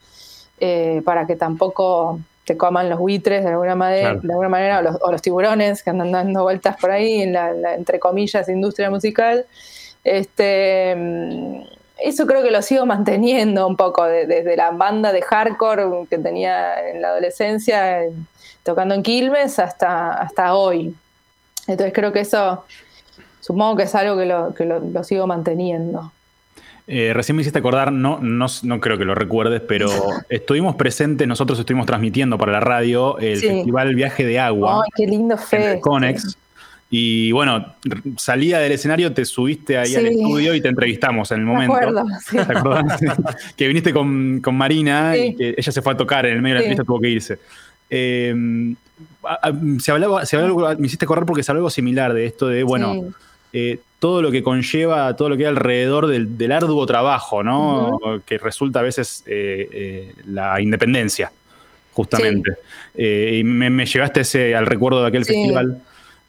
eh, 0.61 1.01
para 1.07 1.27
que 1.27 1.35
tampoco 1.35 2.21
te 2.45 2.59
coman 2.59 2.91
los 2.91 2.99
buitres 2.99 3.43
de 3.43 3.51
alguna, 3.51 3.77
manera, 3.77 4.15
de 4.15 4.33
alguna 4.33 4.51
manera, 4.51 4.99
o 5.01 5.11
los, 5.11 5.23
tiburones 5.23 5.83
que 5.83 5.89
andan 5.89 6.13
dando 6.13 6.43
vueltas 6.43 6.77
por 6.77 6.91
ahí 6.91 7.23
en 7.23 7.33
la, 7.33 7.75
entre 7.75 7.99
comillas, 7.99 8.47
industria 8.51 8.91
musical. 8.91 9.47
Este, 10.05 10.95
eso 12.05 12.27
creo 12.27 12.43
que 12.43 12.51
lo 12.51 12.63
sigo 12.63 12.87
manteniendo 12.87 13.67
un 13.67 13.77
poco, 13.77 14.05
desde 14.05 14.57
la 14.57 14.71
banda 14.71 15.13
de 15.13 15.23
hardcore 15.23 16.07
que 16.09 16.19
tenía 16.19 16.89
en 16.89 17.03
la 17.03 17.09
adolescencia, 17.09 18.03
tocando 18.63 18.95
en 18.95 19.03
Quilmes, 19.03 19.59
hasta, 19.59 20.13
hasta 20.13 20.55
hoy. 20.55 20.95
Entonces 21.67 21.93
creo 21.95 22.13
que 22.13 22.21
eso, 22.21 22.65
supongo 23.41 23.77
que 23.77 23.85
es 23.85 23.95
algo 23.95 24.17
que 24.17 24.27
lo, 24.27 24.55
que 24.55 24.65
lo, 24.65 25.05
sigo 25.05 25.27
manteniendo. 25.27 26.13
Eh, 26.89 27.13
recién 27.15 27.37
me 27.37 27.43
hiciste 27.43 27.61
acordar, 27.61 27.93
no, 27.93 28.19
no, 28.21 28.47
no, 28.65 28.81
creo 28.81 28.99
que 28.99 29.05
lo 29.05 29.15
recuerdes, 29.15 29.61
pero 29.61 29.89
estuvimos 30.29 30.75
presentes, 30.77 31.29
nosotros 31.29 31.59
estuvimos 31.59 31.87
transmitiendo 31.87 32.37
para 32.39 32.53
la 32.53 32.61
radio 32.61 33.19
el 33.19 33.39
Festival 33.39 33.95
Viaje 33.95 34.25
de 34.27 34.41
Agua. 34.41 34.83
¡Ay, 34.85 34.91
qué 34.97 35.07
lindo 35.07 35.37
fe! 35.39 35.81
Conex. 35.81 36.37
Y 36.95 37.33
bueno, 37.33 37.75
salía 38.19 38.59
del 38.59 38.73
escenario, 38.73 39.15
te 39.15 39.25
subiste 39.25 39.79
ahí 39.79 39.95
al 39.97 40.09
estudio 40.09 40.55
y 40.55 40.61
te 40.61 40.69
entrevistamos 40.69 41.31
en 41.33 41.41
el 41.41 41.47
momento. 41.47 41.75
¿Te 42.31 42.39
acordás? 42.39 43.01
que 43.57 43.67
viniste 43.67 43.95
con, 43.95 44.43
Marina 44.53 45.17
y 45.17 45.35
que 45.35 45.55
ella 45.57 45.73
se 45.73 45.81
fue 45.81 45.95
a 45.95 45.97
tocar 45.97 46.27
en 46.27 46.35
el 46.35 46.43
medio 46.43 46.57
de 46.57 46.61
la 46.61 46.65
entrevista, 46.67 46.85
tuvo 46.85 47.01
que 47.01 47.09
irse. 47.09 47.39
Eh, 47.89 48.75
se 49.79 49.91
hablaba, 49.91 50.27
se 50.27 50.37
hablaba, 50.37 50.75
me 50.75 50.87
hiciste 50.87 51.07
correr 51.07 51.25
porque 51.25 51.43
se 51.43 51.51
hablaba 51.51 51.63
algo 51.63 51.71
similar 51.71 52.13
de 52.13 52.27
esto 52.27 52.49
de, 52.49 52.63
bueno, 52.63 53.15
eh, 53.55 53.79
todo 53.99 54.21
lo 54.21 54.31
que 54.31 54.43
conlleva, 54.43 55.17
todo 55.17 55.31
lo 55.31 55.39
que 55.39 55.45
hay 55.45 55.49
alrededor 55.49 56.09
del, 56.09 56.53
arduo 56.53 56.85
trabajo, 56.85 57.43
¿no? 57.43 58.01
Que 58.27 58.37
resulta 58.37 58.81
a 58.81 58.83
veces 58.83 59.25
eh, 59.25 60.13
la 60.27 60.61
independencia, 60.61 61.33
justamente. 61.95 62.53
y 62.95 63.43
me, 63.45 63.87
llevaste 63.87 64.21
ese, 64.21 64.55
al 64.55 64.67
recuerdo 64.67 65.01
de 65.01 65.09
aquel 65.09 65.25
festival. 65.25 65.83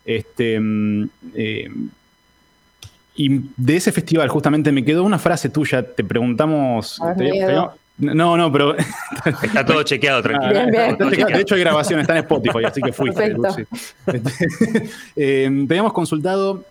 Este, 0.06 0.60
mm, 0.60 1.10
eh, 1.36 1.70
y 3.16 3.42
de 3.56 3.76
ese 3.76 3.92
festival 3.92 4.28
justamente 4.30 4.72
me 4.72 4.84
quedó 4.84 5.04
una 5.04 5.20
frase 5.20 5.50
tuya, 5.50 5.84
te 5.84 6.04
preguntamos... 6.04 7.00
no, 7.98 8.38
no, 8.38 8.52
pero... 8.52 8.76
Está 9.44 9.66
todo 9.66 9.84
chequeado, 9.84 10.20
ah, 10.20 10.24
tranquilo. 10.24 11.28
De 11.28 11.42
hecho 11.42 11.56
hay 11.56 11.62
grabación, 11.62 12.00
está 12.00 12.14
en 12.14 12.24
Spotify, 12.24 12.66
así 12.66 12.82
que 12.82 12.92
fuiste. 12.92 13.36
Este, 14.08 14.90
eh, 15.16 15.66
teníamos 15.68 15.94
consultado 15.94 16.66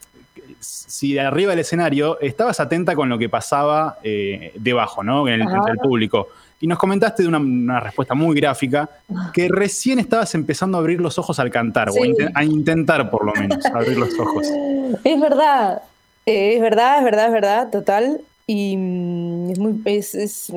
si 0.60 1.14
de 1.14 1.20
arriba 1.20 1.50
del 1.50 1.60
escenario 1.60 2.20
estabas 2.20 2.60
atenta 2.60 2.94
con 2.94 3.08
lo 3.08 3.18
que 3.18 3.28
pasaba 3.28 3.98
eh, 4.02 4.52
debajo, 4.56 5.02
¿no? 5.02 5.26
En 5.26 5.34
el, 5.34 5.42
entre 5.42 5.72
el 5.72 5.78
público. 5.78 6.28
Y 6.62 6.68
nos 6.68 6.78
comentaste 6.78 7.24
de 7.24 7.28
una, 7.28 7.80
respuesta 7.80 8.14
muy 8.14 8.36
gráfica 8.36 8.88
que 9.32 9.48
recién 9.48 9.98
estabas 9.98 10.32
empezando 10.36 10.78
a 10.78 10.80
abrir 10.80 11.00
los 11.00 11.18
ojos 11.18 11.40
al 11.40 11.50
cantar, 11.50 11.90
o 11.90 11.94
a, 12.34 12.44
intentar 12.44 13.10
por 13.10 13.26
lo 13.26 13.32
menos 13.34 13.66
abrir 13.66 13.98
los 13.98 14.16
ojos. 14.18 14.46
Es 15.04 15.20
verdad, 15.20 15.82
eh, 16.24 16.54
es 16.54 16.60
verdad, 16.60 16.98
es 16.98 17.04
verdad, 17.04 17.26
es 17.26 17.32
verdad, 17.32 17.70
total. 17.70 18.20
Y 18.46 18.76
mm, 18.76 19.50
es 19.50 19.58
muy. 19.58 19.82
es, 19.84 20.52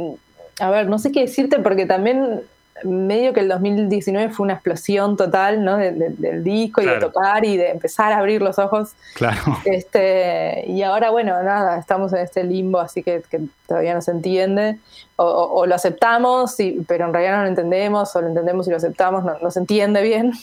a 0.60 0.70
ver, 0.70 0.88
no 0.88 1.00
sé 1.00 1.12
qué 1.12 1.22
decirte 1.22 1.58
porque 1.58 1.88
también 1.88 2.42
medio 2.86 3.34
que 3.34 3.42
el 3.42 3.50
2019 3.50 4.30
fue 4.32 4.46
una 4.46 4.54
explosión 4.54 5.18
total, 5.18 5.64
¿no? 5.64 5.78
del 5.78 6.44
disco 6.44 6.82
y 6.82 6.86
de 6.86 7.00
tocar 7.00 7.44
y 7.46 7.58
de 7.58 7.70
empezar 7.70 8.14
a 8.14 8.18
abrir 8.18 8.42
los 8.42 8.60
ojos. 8.60 8.94
Claro. 9.16 9.42
Este, 9.66 10.64
y 10.68 10.84
ahora, 10.84 11.10
bueno, 11.10 11.42
nada, 11.44 11.78
estamos 11.80 12.14
en 12.14 12.20
este 12.20 12.44
limbo, 12.44 12.80
así 12.80 13.04
que, 13.04 13.24
todavía 13.68 13.94
no 13.94 14.02
se 14.02 14.12
entiende. 14.12 14.78
O, 15.18 15.66
lo 15.66 15.76
aceptamos, 15.76 16.56
pero 16.88 17.06
en 17.06 17.14
realidad 17.14 17.38
no 17.38 17.44
lo 17.44 17.50
entendemos, 17.50 18.16
o 18.16 18.22
lo 18.22 18.28
entendemos 18.28 18.68
y 18.68 18.72
lo 18.72 18.78
aceptamos, 18.78 19.24
no, 19.24 19.52
se 19.52 19.60
entiende 19.60 20.02
bien. 20.02 20.32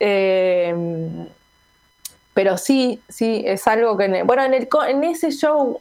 Eh, 0.00 0.72
pero 2.38 2.56
sí, 2.56 3.02
sí, 3.08 3.42
es 3.44 3.66
algo 3.66 3.96
que, 3.96 4.22
bueno, 4.22 4.44
en, 4.44 4.54
el, 4.54 4.68
en 4.88 5.02
ese 5.02 5.32
show 5.32 5.80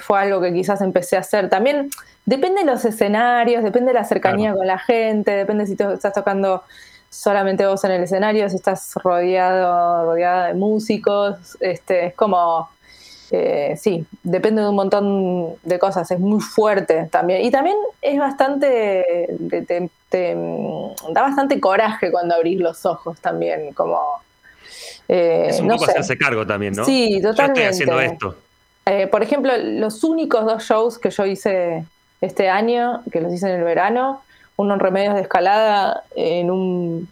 fue 0.00 0.20
algo 0.20 0.40
que 0.40 0.52
quizás 0.52 0.80
empecé 0.80 1.16
a 1.16 1.20
hacer. 1.20 1.48
También 1.48 1.90
Depende 2.28 2.60
de 2.60 2.66
los 2.66 2.84
escenarios, 2.84 3.64
depende 3.64 3.88
de 3.88 3.94
la 3.94 4.04
cercanía 4.04 4.52
con 4.52 4.66
la 4.66 4.78
gente, 4.78 5.30
depende 5.30 5.64
si 5.64 5.72
estás 5.72 6.12
tocando 6.12 6.62
solamente 7.08 7.64
vos 7.64 7.82
en 7.84 7.92
el 7.92 8.02
escenario, 8.02 8.50
si 8.50 8.56
estás 8.56 8.92
rodeado, 8.96 10.04
rodeada 10.04 10.48
de 10.48 10.52
músicos, 10.52 11.56
este, 11.60 12.04
es 12.04 12.14
como, 12.14 12.68
eh, 13.30 13.76
sí, 13.80 14.04
depende 14.22 14.60
de 14.60 14.68
un 14.68 14.74
montón 14.74 15.54
de 15.62 15.78
cosas, 15.78 16.10
es 16.10 16.20
muy 16.20 16.42
fuerte 16.42 17.08
también. 17.10 17.46
Y 17.46 17.50
también 17.50 17.76
es 18.02 18.18
bastante, 18.18 19.26
te, 20.10 20.36
da 21.08 21.22
bastante 21.22 21.58
coraje 21.58 22.10
cuando 22.10 22.34
abrís 22.34 22.60
los 22.60 22.84
ojos 22.84 23.18
también, 23.22 23.72
como... 23.72 24.02
Eh, 25.08 25.46
es 25.48 25.60
un 25.60 25.68
poco 25.68 25.86
hacerse 25.86 26.18
cargo 26.18 26.46
también, 26.46 26.74
¿no? 26.74 26.84
Sí, 26.84 27.22
totalmente. 27.22 27.62
Yo 27.62 27.70
estoy 27.70 27.86
haciendo 27.86 28.00
esto. 28.00 28.36
Eh, 28.88 29.06
por 29.06 29.22
ejemplo, 29.22 29.52
los 29.56 30.02
únicos 30.02 30.46
dos 30.46 30.64
shows 30.64 30.98
que 30.98 31.10
yo 31.10 31.26
hice 31.26 31.84
este 32.22 32.48
año, 32.48 33.02
que 33.12 33.20
los 33.20 33.32
hice 33.32 33.48
en 33.48 33.56
el 33.56 33.64
verano, 33.64 34.22
uno 34.56 34.74
en 34.74 34.80
Remedios 34.80 35.14
de 35.14 35.20
Escalada, 35.20 36.04
en 36.16 36.50
un 36.50 37.08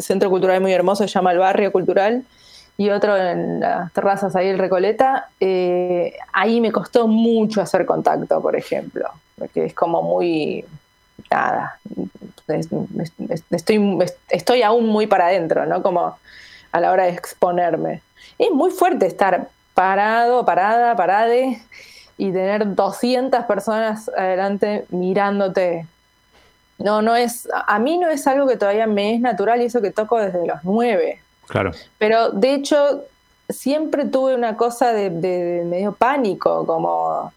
centro 0.00 0.30
cultural 0.30 0.60
muy 0.60 0.72
hermoso, 0.72 1.02
se 1.02 1.12
llama 1.12 1.32
el 1.32 1.38
Barrio 1.38 1.72
Cultural, 1.72 2.24
y 2.76 2.90
otro 2.90 3.16
en 3.16 3.58
las 3.58 3.92
terrazas 3.92 4.36
ahí, 4.36 4.48
el 4.48 4.58
Recoleta. 4.58 5.28
Eh, 5.40 6.14
ahí 6.32 6.60
me 6.60 6.70
costó 6.70 7.08
mucho 7.08 7.60
hacer 7.60 7.84
contacto, 7.84 8.40
por 8.40 8.54
ejemplo, 8.54 9.08
porque 9.36 9.64
es 9.66 9.74
como 9.74 10.02
muy... 10.02 10.64
Nada, 11.30 11.80
estoy, 13.50 13.98
estoy 14.30 14.62
aún 14.62 14.86
muy 14.86 15.08
para 15.08 15.26
adentro, 15.26 15.66
¿no? 15.66 15.82
Como 15.82 16.16
a 16.70 16.80
la 16.80 16.92
hora 16.92 17.04
de 17.04 17.10
exponerme. 17.10 18.02
Es 18.38 18.52
muy 18.52 18.70
fuerte 18.70 19.06
estar 19.06 19.48
parado, 19.78 20.44
parada, 20.44 20.96
parade 20.96 21.62
y 22.16 22.32
tener 22.32 22.74
200 22.74 23.44
personas 23.44 24.08
adelante 24.08 24.86
mirándote. 24.88 25.86
No, 26.78 27.00
no 27.00 27.14
es, 27.14 27.48
a 27.52 27.78
mí 27.78 27.96
no 27.96 28.08
es 28.08 28.26
algo 28.26 28.48
que 28.48 28.56
todavía 28.56 28.88
me 28.88 29.14
es 29.14 29.20
natural 29.20 29.62
y 29.62 29.66
eso 29.66 29.80
que 29.80 29.92
toco 29.92 30.18
desde 30.18 30.44
los 30.44 30.64
nueve. 30.64 31.22
Claro. 31.46 31.70
Pero 31.96 32.30
de 32.30 32.54
hecho, 32.54 33.04
siempre 33.48 34.04
tuve 34.06 34.34
una 34.34 34.56
cosa 34.56 34.92
de, 34.92 35.10
medio 35.64 35.92
pánico, 35.92 36.66
como 36.66 37.32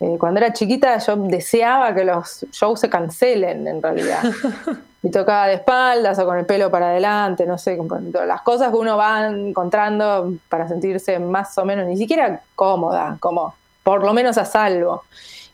eh, 0.00 0.16
cuando 0.18 0.38
era 0.38 0.52
chiquita 0.52 0.96
yo 0.98 1.16
deseaba 1.16 1.94
que 1.94 2.04
los 2.04 2.46
shows 2.52 2.80
se 2.80 2.88
cancelen 2.88 3.66
en 3.66 3.82
realidad. 3.82 4.22
y 5.02 5.10
tocaba 5.10 5.46
de 5.46 5.54
espaldas 5.54 6.18
o 6.18 6.24
con 6.24 6.38
el 6.38 6.46
pelo 6.46 6.70
para 6.70 6.88
adelante, 6.88 7.46
no 7.46 7.56
sé, 7.56 7.78
las 8.26 8.42
cosas 8.42 8.70
que 8.70 8.76
uno 8.76 8.96
va 8.96 9.28
encontrando 9.28 10.32
para 10.48 10.66
sentirse 10.66 11.18
más 11.18 11.56
o 11.58 11.64
menos, 11.64 11.86
ni 11.86 11.96
siquiera 11.96 12.42
cómoda, 12.54 13.16
como 13.20 13.54
por 13.82 14.04
lo 14.04 14.12
menos 14.12 14.38
a 14.38 14.44
salvo. 14.44 15.04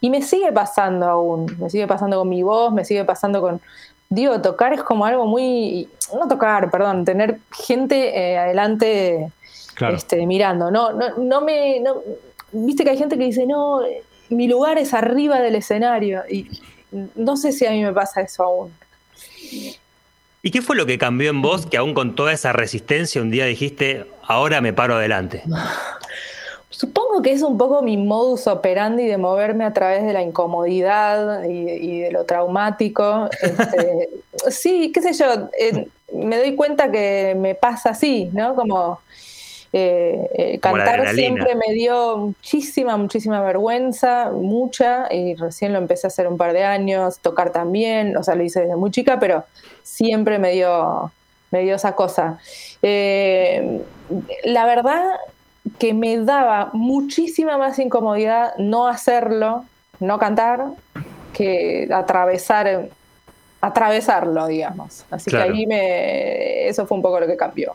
Y 0.01 0.11
me 0.11 0.23
sigue 0.23 0.53
pasando 0.53 1.07
aún, 1.07 1.57
me 1.59 1.71
sigue 1.71 1.87
pasando 1.87 2.19
con 2.19 2.29
mi 2.29 2.43
voz, 2.43 2.73
me 2.73 2.85
sigue 2.85 3.05
pasando 3.05 3.41
con, 3.41 3.61
digo, 4.09 4.41
tocar 4.41 4.73
es 4.73 4.83
como 4.83 5.05
algo 5.05 5.27
muy, 5.27 5.89
no 6.15 6.27
tocar, 6.27 6.71
perdón, 6.71 7.05
tener 7.05 7.39
gente 7.53 8.19
eh, 8.19 8.39
adelante 8.39 9.31
este, 9.93 10.27
mirando, 10.27 10.71
no, 10.71 10.93
no, 10.93 11.17
no 11.19 11.41
me, 11.41 11.83
viste 12.53 12.85
que 12.85 12.91
hay 12.91 12.99
gente 12.99 13.17
que 13.19 13.25
dice, 13.25 13.47
no, 13.47 13.81
mi 14.35 14.49
lugar 14.49 14.79
es 14.79 14.95
arriba 14.95 15.41
del 15.41 15.55
escenario 15.55 16.23
y 16.29 16.49
no 17.15 17.37
sé 17.37 17.53
si 17.53 17.67
a 17.67 17.71
mí 17.71 17.83
me 17.83 17.93
pasa 17.93 18.21
eso 18.21 18.45
aún. 18.45 18.73
¿Y 20.43 20.51
qué 20.51 20.61
fue 20.61 20.77
lo 20.77 20.85
que 20.85 20.99
cambió 20.99 21.31
en 21.31 21.41
vos 21.41 21.67
que 21.67 21.79
aún 21.79 21.95
con 21.95 22.15
toda 22.15 22.33
esa 22.33 22.53
resistencia 22.53 23.23
un 23.23 23.31
día 23.31 23.47
dijiste, 23.47 24.07
ahora 24.23 24.61
me 24.61 24.73
paro 24.73 24.97
adelante? 24.97 25.43
Supongo 26.69 27.23
que 27.23 27.33
es 27.33 27.43
un 27.43 27.57
poco 27.57 27.83
mi 27.83 27.97
modus 27.97 28.49
operandi 28.49 29.07
de 29.07 29.17
moverme 29.17 29.65
a 29.65 29.73
través 29.73 30.05
de 30.05 30.13
la 30.13 30.23
incomodidad 30.23 31.45
y, 31.45 32.01
de 32.01 32.11
lo 32.11 32.25
traumático. 32.25 33.31
Este, 33.41 34.11
sí, 34.51 34.91
qué 34.93 35.01
sé 35.01 35.13
yo, 35.13 35.49
eh, 35.59 35.87
me 36.13 36.37
doy 36.37 36.57
cuenta 36.57 36.91
que 36.91 37.37
me 37.39 37.55
pasa 37.55 37.91
así, 37.91 38.29
¿no? 38.33 38.57
Como 38.57 39.01
eh, 39.77 40.31
eh, 40.35 40.59
cantar 40.61 41.09
siempre 41.09 41.57
me 41.57 41.75
dio 41.75 42.17
muchísima, 42.17 42.97
muchísima 42.97 43.41
vergüenza, 43.41 44.31
mucha, 44.31 45.13
y 45.13 45.35
recién 45.35 45.73
lo 45.73 45.81
empecé 45.81 46.07
a 46.07 46.09
hacer 46.09 46.29
un 46.29 46.37
par 46.37 46.53
de 46.53 46.63
años, 46.63 47.19
tocar 47.19 47.51
también, 47.51 48.17
o 48.17 48.23
sea, 48.23 48.37
lo 48.37 48.45
hice 48.45 48.61
desde 48.61 48.77
muy 48.77 48.93
chica, 48.93 49.19
pero 49.19 49.43
siempre 49.83 50.39
me 50.39 50.53
dio, 50.53 51.11
me 51.51 51.63
dio 51.63 51.75
esa 51.75 51.97
cosa. 51.97 52.39
la 52.83 54.65
verdad 54.65 55.17
que 55.81 55.93
me 55.93 56.19
daba 56.19 56.71
muchísima 56.73 57.59
más 57.59 57.77
incomodidad 57.81 58.55
no 58.59 58.87
hacerlo, 58.87 59.65
no 59.99 60.21
cantar, 60.21 60.67
que 61.33 61.89
atravesar, 61.93 62.91
atravesarlo, 63.61 64.47
digamos. 64.47 65.05
Así 65.11 65.33
que 65.33 65.37
ahí 65.37 65.67
me, 65.67 66.69
eso 66.69 66.87
fue 66.87 66.97
un 66.97 67.03
poco 67.03 67.19
lo 67.19 67.27
que 67.27 67.37
cambió. 67.37 67.75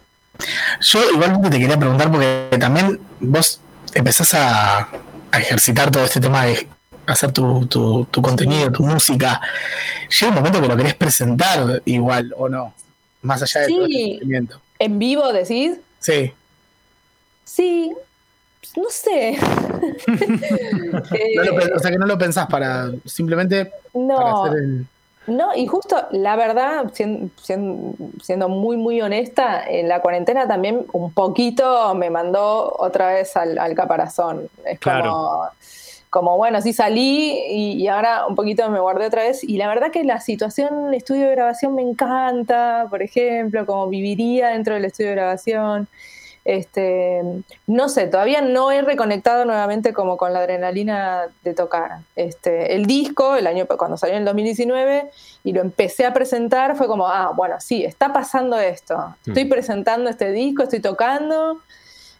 Yo 0.81 1.11
igualmente 1.11 1.49
te 1.49 1.59
quería 1.59 1.77
preguntar 1.77 2.11
porque 2.11 2.57
también 2.59 2.99
vos 3.19 3.59
empezás 3.93 4.33
a, 4.33 4.89
ejercitar 5.31 5.91
todo 5.91 6.05
este 6.05 6.19
tema 6.19 6.45
de 6.45 6.67
hacer 7.05 7.31
tu, 7.31 7.67
tu, 7.67 8.21
contenido, 8.21 8.71
tu 8.71 8.83
música. 8.83 9.39
Llega 10.09 10.29
un 10.29 10.35
momento 10.35 10.61
que 10.61 10.67
lo 10.67 10.75
querés 10.75 10.95
presentar 10.95 11.81
igual, 11.85 12.33
¿o 12.35 12.49
no? 12.49 12.73
Más 13.21 13.43
allá 13.43 13.61
de 13.61 13.67
todo 13.67 13.85
este 13.85 14.47
¿En 14.79 14.97
vivo 14.97 15.31
decís? 15.31 15.77
Sí. 15.99 16.33
Sí, 17.43 17.93
no 18.75 18.89
sé. 18.89 19.37
o 21.75 21.79
sea 21.79 21.91
que 21.91 21.97
no 21.97 22.05
lo 22.05 22.17
pensás 22.17 22.47
para 22.47 22.91
simplemente 23.05 23.71
no, 23.93 24.45
No, 25.29 25.55
y 25.55 25.67
justo 25.67 25.95
la 26.11 26.35
verdad, 26.35 26.91
siendo, 26.93 28.49
muy, 28.49 28.77
muy 28.77 29.01
honesta, 29.01 29.63
en 29.67 29.87
la 29.87 30.01
cuarentena 30.01 30.47
también 30.47 30.85
un 30.93 31.11
poquito 31.11 31.93
me 31.95 32.09
mandó 32.09 32.75
otra 32.77 33.13
vez 33.13 33.35
al, 33.37 33.75
caparazón. 33.75 34.49
Es 34.65 34.79
como, 34.79 35.47
como, 36.09 36.37
bueno, 36.37 36.61
sí 36.61 36.73
salí 36.73 37.37
y, 37.49 37.87
ahora 37.87 38.25
un 38.27 38.35
poquito 38.35 38.69
me 38.69 38.79
guardé 38.79 39.05
otra 39.05 39.23
vez. 39.23 39.43
Y 39.43 39.57
la 39.57 39.67
verdad 39.67 39.91
que 39.91 40.03
la 40.03 40.19
situación 40.19 40.93
estudio 40.93 41.27
de 41.27 41.35
grabación 41.35 41.75
me 41.75 41.83
encanta, 41.83 42.87
por 42.89 43.03
ejemplo, 43.03 43.65
como 43.65 43.87
viviría 43.87 44.49
dentro 44.49 44.73
del 44.73 44.85
estudio 44.85 45.11
de 45.11 45.15
grabación. 45.15 45.87
Este, 46.51 47.21
no 47.67 47.89
sé, 47.89 48.07
todavía 48.07 48.41
no 48.41 48.71
he 48.71 48.81
reconectado 48.81 49.45
nuevamente 49.45 49.93
como 49.93 50.17
con 50.17 50.33
la 50.33 50.39
adrenalina 50.39 51.27
de 51.43 51.53
tocar. 51.53 51.99
Este, 52.15 52.73
el 52.73 52.87
disco, 52.87 53.35
el 53.35 53.45
año 53.45 53.67
cuando 53.77 53.97
salió 53.97 54.15
en 54.15 54.21
el 54.21 54.25
2019 54.25 55.11
y 55.43 55.53
lo 55.53 55.61
empecé 55.61 56.07
a 56.07 56.13
presentar, 56.13 56.75
fue 56.75 56.87
como, 56.87 57.05
ah, 57.07 57.33
bueno, 57.35 57.57
sí, 57.59 57.85
está 57.85 58.11
pasando 58.11 58.57
esto. 58.59 59.15
Estoy 59.27 59.45
Mm. 59.45 59.49
presentando 59.49 60.09
este 60.09 60.31
disco, 60.31 60.63
estoy 60.63 60.79
tocando. 60.79 61.59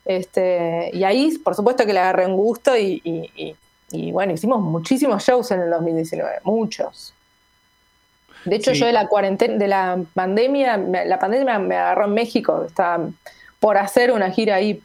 Este, 0.06 0.92
y 0.94 1.04
ahí, 1.06 1.36
por 1.40 1.56
supuesto 1.56 1.88
que 1.88 1.94
le 1.94 2.00
agarré 2.00 2.28
un 2.28 2.36
gusto 2.38 2.78
y, 2.78 3.02
y- 3.04 3.32
y- 3.36 3.56
y, 3.92 4.12
bueno, 4.12 4.34
hicimos 4.34 4.62
muchísimos 4.62 5.24
shows 5.24 5.50
en 5.50 5.62
el 5.62 5.72
2019, 5.72 6.36
muchos. 6.44 7.16
De 8.46 8.58
hecho, 8.58 8.72
Sí. 8.76 8.80
yo 8.82 8.86
de 8.86 8.94
la 8.94 9.08
cuarentena, 9.08 9.56
de 9.58 9.68
la 9.68 10.00
pandemia, 10.14 10.78
la 10.78 11.18
pandemia 11.18 11.58
me 11.58 11.76
agarró 11.76 12.06
en 12.06 12.14
México, 12.14 12.64
estaba 12.68 13.08
por 13.60 13.78
hacer 13.78 14.12
una 14.12 14.32
gira 14.32 14.56
ahí 14.56 14.82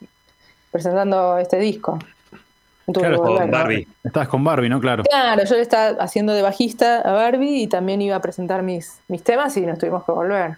presentando 0.70 1.38
este 1.38 1.58
disco. 1.58 1.98
Claro, 2.92 3.22
Con. 3.22 3.50
Barbie. 3.50 3.86
Estabas 4.02 4.28
con 4.28 4.44
Barbie, 4.44 4.68
¿no? 4.68 4.78
Claro. 4.80 5.04
Claro, 5.04 5.42
yo 5.44 5.54
le 5.56 5.62
estaba 5.62 6.02
haciendo 6.02 6.34
de 6.34 6.42
bajista 6.42 6.98
a 7.00 7.12
Barbie 7.12 7.62
y 7.62 7.66
también 7.66 8.02
iba 8.02 8.16
a 8.16 8.20
presentar 8.20 8.62
mis, 8.62 8.98
mis 9.08 9.22
temas 9.22 9.56
y 9.56 9.62
nos 9.62 9.78
tuvimos 9.78 10.04
que 10.04 10.12
volver. 10.12 10.56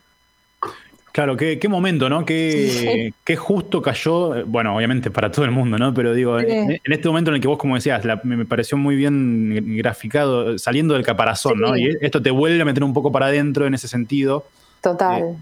Claro, 1.12 1.36
qué, 1.36 1.58
qué 1.58 1.68
momento, 1.68 2.10
¿no? 2.10 2.26
Qué, 2.26 3.14
qué 3.24 3.36
justo 3.36 3.80
cayó, 3.80 4.34
eh, 4.34 4.42
bueno, 4.44 4.76
obviamente 4.76 5.10
para 5.10 5.30
todo 5.30 5.44
el 5.46 5.50
mundo, 5.50 5.78
¿no? 5.78 5.94
Pero 5.94 6.12
digo, 6.12 6.38
Sí. 6.40 6.46
en, 6.50 6.70
en 6.72 6.92
este 6.92 7.08
momento 7.08 7.30
en 7.30 7.36
el 7.36 7.40
que 7.40 7.48
vos, 7.48 7.56
como 7.58 7.74
decías, 7.76 8.04
la- 8.04 8.20
me 8.22 8.36
me 8.36 8.44
pareció 8.44 8.76
muy 8.76 8.96
bien 8.96 9.76
graficado, 9.78 10.54
eh, 10.54 10.58
saliendo 10.58 10.92
del 10.94 11.04
caparazón, 11.04 11.58
¿no? 11.60 11.74
Y 11.76 11.96
esto 12.02 12.20
te 12.20 12.30
vuelve 12.30 12.60
a 12.60 12.64
meter 12.66 12.84
un 12.84 12.92
poco 12.92 13.10
para 13.12 13.26
adentro 13.26 13.66
en 13.66 13.72
ese 13.74 13.88
sentido. 13.88 14.44
Total. 14.82 15.36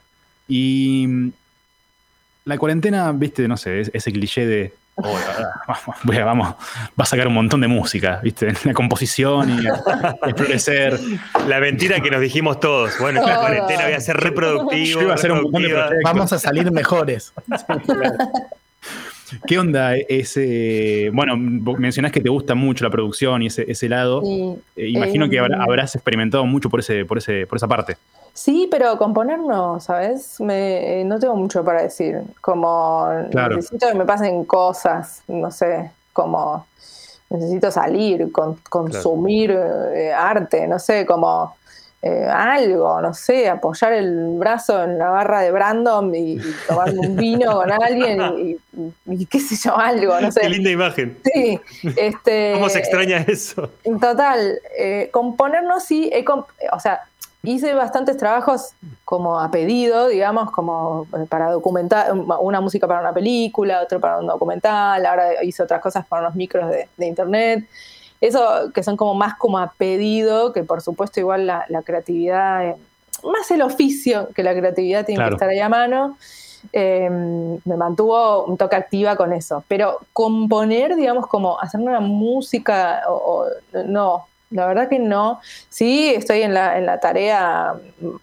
Y 0.47 1.07
mm, 1.09 1.29
la 2.45 2.59
cuarentena, 2.59 3.11
viste, 3.13 3.49
no 3.49 3.57
sé, 3.57 3.81
es- 3.81 3.91
ese 3.95 4.13
cliché 4.13 4.47
de. 4.47 4.73
"Oh, 4.97 5.17
voy 6.05 6.17
a- 6.19 6.25
vamos, 6.25 6.49
va 6.51 7.03
a 7.03 7.07
sacar 7.07 7.27
un 7.29 7.35
montón 7.35 7.61
de 7.61 7.69
música, 7.69 8.21
¿viste? 8.23 8.53
La 8.65 8.73
composición 8.75 9.51
y 9.51 9.67
el 9.67 10.35
florecer. 10.37 10.99
La 11.49 11.59
mentira 11.61 12.01
que 12.01 12.11
nos 12.11 12.21
dijimos 12.21 12.61
todos. 12.61 12.99
Bueno, 13.01 13.21
en 13.21 13.27
la 13.27 13.35
Todos. 13.35 13.47
cuarentena 13.49 13.85
voy 13.85 13.93
a 13.95 14.01
ser 14.01 14.17
reproductivo. 14.19 15.01
Yo 15.01 15.03
iba 15.03 15.13
a 15.13 15.15
hacer 15.17 15.33
un 15.33 15.43
montón 15.43 15.63
de. 15.63 15.75
Vamos 16.05 16.33
a 16.33 16.39
salir 16.39 16.71
mejores. 16.71 17.33
¿Qué 19.47 19.59
onda 19.59 19.97
ese. 19.97 21.11
Bueno, 21.13 21.37
mencionás 21.37 22.13
que 22.13 22.21
te 22.21 22.29
gusta 22.29 22.55
mucho 22.55 22.85
la 22.85 22.91
producción 22.91 23.43
y 23.43 23.47
ese, 23.47 23.71
ese 23.71 23.89
lado. 23.89 24.23
Eh, 24.77 24.89
imagino 24.89 25.27
eh, 25.27 25.31
que 25.31 25.39
habrá- 25.39 25.63
habrás 25.63 25.95
experimentado 25.95 26.45
mucho 26.47 26.71
por, 26.71 26.81
ese, 26.81 27.05
por, 27.05 27.19
ese, 27.19 27.47
por 27.47 27.57
esa 27.57 27.69
parte. 27.69 27.97
Sí, 28.33 28.69
pero 28.71 28.99
componer 28.99 29.39
no, 29.39 29.79
¿sabes? 29.81 30.41
Me, 30.41 31.01
eh, 31.01 31.05
no 31.05 31.19
tengo 31.21 31.37
mucho 31.37 31.65
para 31.65 31.83
decir. 31.83 32.19
Como 32.41 33.09
Claro. 33.31 33.57
necesito 33.57 33.89
que 33.89 33.95
me 33.95 34.05
pasen 34.05 34.45
cosas, 34.45 35.23
no 35.29 35.51
sé, 35.51 35.91
como 36.13 36.67
necesito 37.31 37.71
salir, 37.71 38.31
con- 38.33 38.59
consumir 38.69 39.51
eh, 39.95 40.13
arte, 40.13 40.67
no 40.67 40.79
sé, 40.79 41.07
como 41.07 41.55
eh, 42.07 42.29
algo, 42.31 43.01
no 43.01 43.15
sé, 43.15 43.49
apoyar 43.49 43.95
el 43.95 44.37
brazo 44.37 44.83
en 44.85 44.99
la 44.99 45.09
barra 45.09 45.41
de 45.41 45.51
Brandon 45.51 46.15
y, 46.15 46.33
y 46.35 46.55
tomarme 46.69 46.99
un 47.01 47.17
vino 47.17 47.55
con 47.55 47.73
alguien 47.73 48.21
y, 48.39 48.51
y- 48.79 48.93
y 49.23 49.27
qué 49.27 49.41
sé 49.41 49.57
yo, 49.57 49.75
algo, 49.79 50.21
no 50.21 50.31
sé. 50.31 50.43
Qué 50.43 50.49
linda 50.51 50.71
imagen. 50.71 51.17
Sí, 51.33 51.59
este, 51.97 52.53
¿Cómo 52.53 52.69
se 52.69 52.81
extraña 52.81 53.19
eso? 53.27 53.71
Total, 54.01 54.59
eh, 54.79 55.09
componernos 55.13 55.83
sí, 55.85 56.11
he 56.13 56.25
comp- 56.27 56.45
o 56.73 56.79
sea, 56.81 57.01
hice 57.43 57.73
bastantes 57.75 58.17
trabajos 58.19 58.73
como 59.07 59.41
a 59.41 59.51
pedido, 59.51 60.09
digamos, 60.09 60.51
como 60.51 61.07
eh, 61.17 61.25
para 61.29 61.53
documentar, 61.53 62.13
una 62.13 62.61
música 62.61 62.87
para 62.87 63.01
una 63.01 63.13
película, 63.15 63.81
otro 63.83 63.99
para 64.01 64.19
un 64.19 64.27
documental, 64.27 65.07
ahora 65.07 65.43
hice 65.43 65.63
otras 65.63 65.81
cosas 65.81 66.07
para 66.07 66.23
unos 66.23 66.35
micros 66.35 66.69
de, 66.69 66.87
de 66.99 67.07
internet. 67.07 67.65
Eso 68.27 68.71
que 68.75 68.83
son 68.83 68.97
como 68.97 69.15
más 69.15 69.35
como 69.37 69.59
a 69.59 69.73
pedido, 69.77 70.53
que 70.53 70.63
por 70.65 70.81
supuesto 70.81 71.21
igual 71.21 71.47
la, 71.47 71.65
la 71.69 71.83
creatividad, 71.83 72.67
eh, 72.69 72.77
más 73.25 73.51
el 73.51 73.63
oficio 73.63 74.29
que 74.35 74.43
la 74.43 74.53
creatividad 74.55 75.05
tiene 75.05 75.19
Claro. 75.19 75.31
que 75.31 75.35
estar 75.37 75.49
ahí 75.49 75.61
a 75.61 75.69
mano. 75.69 76.17
eh, 76.73 77.11
me 77.11 77.77
mantuvo 77.77 78.45
un 78.47 78.57
toque 78.57 78.75
activa 78.77 79.17
con 79.17 79.33
eso. 79.35 79.63
Pero 79.69 79.99
componer, 80.15 80.97
digamos, 80.97 81.27
como 81.27 81.61
hacer 81.61 81.79
una 81.81 82.01
música, 82.01 83.03
o, 83.09 83.13
o- 83.75 83.83
no, 83.85 84.27
la 84.51 84.67
verdad 84.67 84.89
que 84.89 84.99
no. 84.99 85.41
Sí, 85.69 86.15
estoy 86.15 86.41
en 86.41 86.55
la, 86.55 86.79
en 86.79 86.87
la 86.87 87.01
tarea 87.01 87.75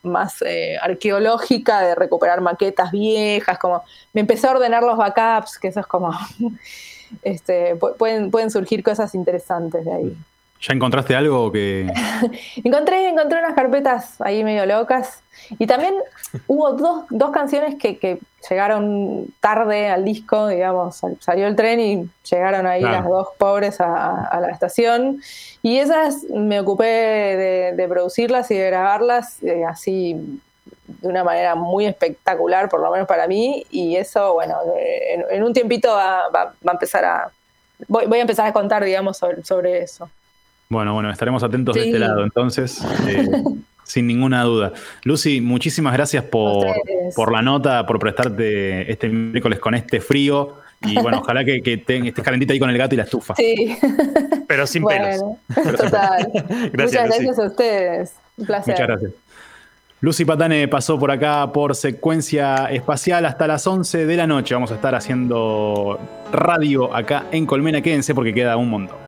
más 0.02 0.42
eh, 0.42 0.76
arqueológica 0.82 1.82
de 1.82 1.94
recuperar 1.94 2.42
maquetas 2.42 2.90
viejas, 2.92 3.60
como 3.60 3.84
me 4.14 4.22
empecé 4.22 4.48
a 4.48 4.52
ordenar 4.52 4.82
los 4.82 4.98
backups, 4.98 5.60
que 5.60 5.68
eso 5.68 5.80
es 5.82 5.86
como, 5.86 6.10
este, 7.24 7.76
pu- 7.78 7.96
pueden, 7.98 8.32
pueden 8.32 8.52
surgir 8.52 8.84
cosas 8.84 9.14
interesantes 9.16 9.86
de 9.86 9.94
ahí. 9.94 10.18
¿Ya 10.62 10.74
encontraste 10.76 11.16
algo 11.16 11.52
que.? 11.52 11.92
Encontré, 12.64 13.10
encontré 13.10 13.40
unas 13.40 13.56
carpetas 13.56 14.22
ahí 14.22 14.44
medio 14.44 14.66
locas. 14.68 15.24
Y 15.58 15.66
también 15.66 15.96
hubo 16.46 16.74
dos, 16.74 17.06
dos 17.10 17.32
canciones 17.32 17.76
que, 17.80 17.98
que 17.98 18.20
llegaron 18.48 19.26
tarde 19.40 19.90
al 19.90 20.06
disco, 20.06 20.48
digamos, 20.50 20.98
sal- 20.98 21.18
salió 21.20 21.48
el 21.48 21.56
tren 21.56 21.80
y 21.80 22.10
llegaron 22.30 22.68
ahí 22.68 22.82
Claro. 22.82 22.96
las 22.98 23.08
dos 23.08 23.28
pobres 23.40 23.82
a, 23.82 24.26
a 24.26 24.40
la 24.40 24.52
estación. 24.52 25.20
Y 25.64 25.80
esas 25.80 26.24
me 26.26 26.60
ocupé 26.60 26.86
de, 26.86 27.74
de 27.76 27.88
producirlas 27.88 28.52
y 28.52 28.56
de 28.56 28.68
grabarlas 28.68 29.42
eh, 29.42 29.64
así 29.68 30.16
de 31.02 31.08
una 31.08 31.24
manera 31.24 31.56
muy 31.56 31.86
espectacular, 31.86 32.70
por 32.70 32.80
lo 32.82 32.92
menos 32.92 33.08
para 33.08 33.28
mí. 33.28 33.66
Y 33.72 33.96
eso, 33.96 34.34
bueno, 34.34 34.56
en, 34.78 35.26
en 35.30 35.44
un 35.44 35.52
tiempito 35.54 35.90
va, 35.90 36.30
va- 36.30 36.54
va 36.66 36.72
a 36.72 36.74
empezar 36.74 37.04
a... 37.06 37.32
Voy, 37.88 38.06
voy 38.06 38.20
a 38.20 38.22
empezar 38.22 38.46
a 38.48 38.54
contar, 38.54 38.84
digamos, 38.86 39.18
sobre, 39.18 39.44
sobre 39.44 39.80
eso. 39.82 40.10
Bueno, 40.70 40.94
bueno, 40.94 41.12
estaremos 41.12 41.44
atentos 41.44 41.76
de 41.76 41.86
este 41.88 42.00
lado, 42.00 42.24
entonces, 42.24 42.82
eh, 43.08 43.28
sin 43.84 44.08
ninguna 44.08 44.44
duda. 44.44 44.72
Lucy, 45.04 45.42
muchísimas 45.42 45.92
gracias 45.94 46.24
por, 46.24 46.66
por 47.16 47.32
la 47.34 47.42
nota, 47.42 47.86
por 47.86 48.00
prestarte 48.00 48.90
este 48.90 49.10
miércoles 49.10 49.60
con 49.60 49.74
este 49.76 50.00
frío. 50.00 50.56
Y 50.84 51.00
bueno, 51.00 51.20
ojalá 51.20 51.44
que, 51.44 51.62
que 51.62 51.78
te- 51.78 52.08
estés 52.08 52.24
calentita 52.24 52.54
ahí 52.54 52.60
con 52.60 52.70
el 52.70 52.78
gato 52.78 52.94
y 52.96 52.98
la 52.98 53.04
estufa. 53.04 53.36
Sí. 53.36 53.78
Pero 54.48 54.66
sin 54.66 54.84
pelos. 54.86 55.20
Bueno, 55.22 55.74
total. 55.78 56.28
Gracias, 56.34 56.72
Muchas 56.74 56.80
Lucy. 56.80 56.96
gracias 57.26 57.40
a 57.40 57.44
ustedes. 57.44 58.14
Un 58.38 58.46
placer. 58.46 58.74
Muchas 58.74 58.88
gracias. 58.88 59.12
Lucy 60.04 60.26
Patane 60.26 60.68
pasó 60.68 60.98
por 60.98 61.12
acá 61.12 61.52
por 61.54 61.76
secuencia 61.76 62.66
espacial 62.72 63.24
hasta 63.24 63.46
las 63.46 63.68
11 63.68 64.08
de 64.08 64.18
la 64.18 64.26
noche. 64.26 64.56
Vamos 64.56 64.72
a 64.72 64.76
estar 64.76 64.96
haciendo 64.96 66.00
radio 66.32 66.96
acá 66.96 67.28
en 67.32 67.46
Colmena. 67.46 67.84
Quédense 67.84 68.16
porque 68.16 68.34
queda 68.34 68.58
un 68.58 68.72
montón. 68.72 68.98